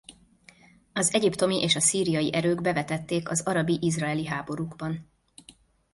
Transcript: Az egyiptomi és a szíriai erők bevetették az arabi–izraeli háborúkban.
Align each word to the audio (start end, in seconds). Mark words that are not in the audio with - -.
Az 0.93 1.13
egyiptomi 1.13 1.61
és 1.63 1.75
a 1.75 1.79
szíriai 1.79 2.33
erők 2.33 2.61
bevetették 2.61 3.29
az 3.29 3.41
arabi–izraeli 3.41 4.25
háborúkban. 4.25 5.11